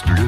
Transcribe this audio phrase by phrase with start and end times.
[0.00, 0.26] Bleu.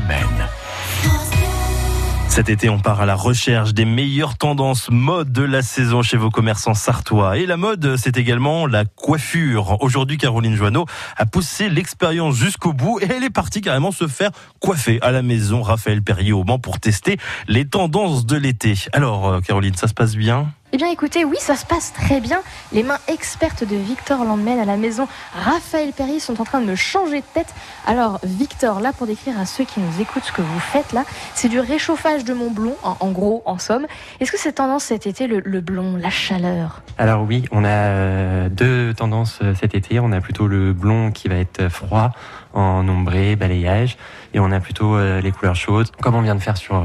[2.28, 6.18] Cet été, on part à la recherche des meilleures tendances mode de la saison chez
[6.18, 7.38] vos commerçants sartois.
[7.38, 9.80] Et la mode, c'est également la coiffure.
[9.80, 10.84] Aujourd'hui, Caroline Joanneau
[11.16, 15.22] a poussé l'expérience jusqu'au bout et elle est partie carrément se faire coiffer à la
[15.22, 17.16] maison Raphaël Perrier au Mans pour tester
[17.48, 18.74] les tendances de l'été.
[18.92, 20.52] Alors, euh, Caroline, ça se passe bien?
[20.74, 22.40] Eh bien écoutez, oui, ça se passe très bien.
[22.72, 26.66] Les mains expertes de Victor Landmen à la maison Raphaël Perry sont en train de
[26.66, 27.54] me changer de tête.
[27.86, 31.04] Alors Victor, là pour décrire à ceux qui nous écoutent ce que vous faites là,
[31.36, 33.86] c'est du réchauffage de mon blond, en, gros, en somme.
[34.18, 38.48] Est-ce que c'est tendance cet été, le, blond, la chaleur Alors oui, on a euh,
[38.48, 40.00] deux tendances euh, cet été.
[40.00, 42.10] On a plutôt le blond qui va être froid,
[42.52, 43.96] en ombré, balayage,
[44.32, 46.84] et on a plutôt euh, les couleurs chaudes, comme on vient de faire sur...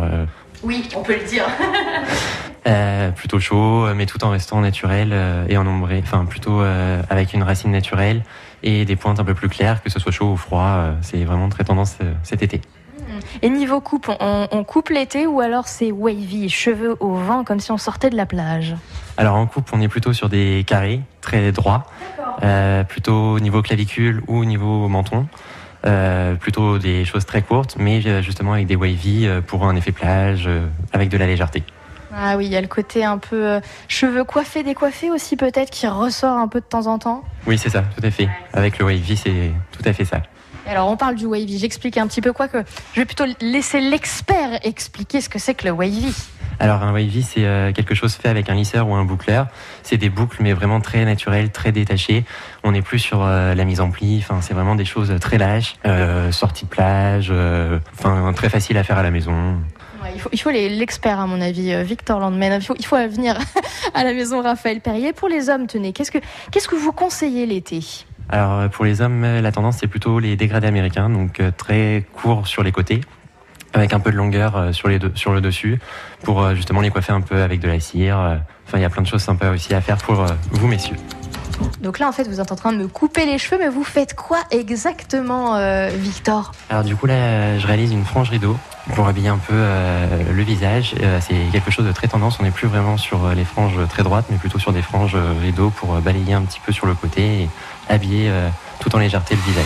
[0.62, 1.46] Oui, on peut le dire.
[2.70, 6.02] Euh, plutôt chaud, mais tout en restant naturel euh, et en ombré.
[6.04, 8.24] Enfin, plutôt euh, avec une racine naturelle
[8.62, 10.92] et des pointes un peu plus claires, que ce soit chaud ou froid.
[11.02, 12.62] c'est vraiment très tendance cet été.
[13.42, 17.72] Et niveau coupe, on, coupe l'été ou alors c'est wavy, cheveux au vent, comme si
[17.72, 18.76] on sortait de la plage?
[19.18, 21.86] Alors en coupe, on est plutôt sur des carrés très droits,
[22.90, 25.28] plutôt au niveau clavicule ou au niveau menton.
[26.40, 30.50] plutôt des choses très courtes, mais justement avec des wavy pour un effet plage,
[30.92, 31.64] avec de la légèreté.
[32.16, 35.70] Ah oui, il y a le côté un peu euh, cheveux coiffés, décoiffés aussi peut-être
[35.70, 37.24] qui ressort un peu de temps en temps.
[37.46, 38.30] Oui, c'est ça, tout à fait.
[38.54, 40.22] Avec le wavy, c'est tout à fait ça.
[40.68, 43.82] Alors on parle du wavy, j'explique un petit peu quoi que je vais plutôt laisser
[43.82, 46.14] l'expert expliquer ce que c'est que le wavy.
[46.60, 49.48] Alors un wavy, c'est euh, quelque chose fait avec un lisseur ou un boucleur.
[49.82, 52.26] C'est des boucles, mais vraiment très naturelles, très détachées.
[52.64, 54.20] On n'est plus sur euh, la mise en pli.
[54.22, 55.76] Enfin, c'est vraiment des choses très lâches,
[56.32, 57.34] sorties de plage,
[57.98, 59.58] enfin très facile à faire à la maison
[60.34, 62.60] il faut, l'expert, à mon avis, euh, Victor Landman.
[62.62, 63.38] Il faut, il faut venir
[63.94, 65.14] à la maison Raphaël Perrier.
[65.14, 67.82] Pour les hommes, tenez, qu'est-ce que, que vous conseillez l'été?
[68.30, 72.06] Alors, euh, pour les hommes, la tendance, c'est plutôt les dégradés américains, donc euh, très
[72.14, 73.02] courts sur les côtés
[73.72, 75.78] avec un peu de longueur sur, les deux, sur le dessus
[76.24, 78.40] pour justement les coiffer un peu avec de la cire.
[78.66, 80.96] Enfin, il y a plein de choses sympas aussi à faire pour vous, messieurs.
[81.82, 83.84] Donc là, en fait, vous êtes en train de me couper les cheveux, mais vous
[83.84, 85.58] faites quoi exactement,
[85.90, 86.52] Victor?
[86.70, 88.58] Alors du coup, là, je réalise une frange rideau
[88.96, 90.96] pour habiller un peu euh, le visage.
[91.02, 92.40] Euh, c'est quelque chose de très tendance.
[92.40, 95.18] On n'est plus vraiment sur euh, les franges très droites, mais plutôt sur des franges
[95.42, 97.50] rideaux pour balayer un petit peu sur le côté et
[97.88, 98.32] habiller
[98.80, 99.66] tout en légèreté le visage.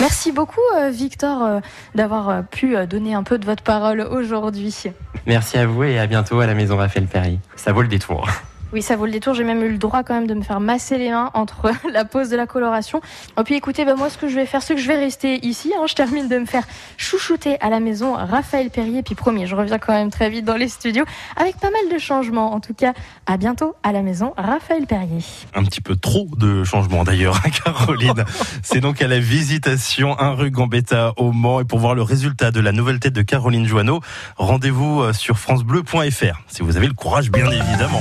[0.00, 1.60] Merci beaucoup, Victor,
[1.94, 4.84] d'avoir pu donner un peu de votre parole aujourd'hui.
[5.26, 7.38] Merci à vous et à bientôt à la maison Raphaël Perry.
[7.56, 8.26] Ça vaut le détour.
[8.72, 9.34] Oui, ça vaut le détour.
[9.34, 12.04] J'ai même eu le droit quand même de me faire masser les mains entre la
[12.04, 13.00] pose de la coloration.
[13.38, 15.44] Et puis écoutez, bah, moi ce que je vais faire, c'est que je vais rester
[15.44, 15.72] ici.
[15.76, 15.86] Hein.
[15.88, 16.64] Je termine de me faire
[16.96, 19.02] chouchouter à la maison Raphaël Perrier.
[19.02, 21.04] Puis promis, je reviens quand même très vite dans les studios
[21.36, 22.52] avec pas mal de changements.
[22.52, 22.92] En tout cas,
[23.26, 25.22] à bientôt à la maison Raphaël Perrier.
[25.54, 28.24] Un petit peu trop de changements d'ailleurs, hein, Caroline.
[28.62, 31.60] c'est donc à la visitation 1 rue Gambetta au Mans.
[31.60, 34.00] Et pour voir le résultat de la nouvelle tête de Caroline Joanneau,
[34.36, 38.00] rendez-vous euh, sur francebleu.fr si vous avez le courage, bien évidemment.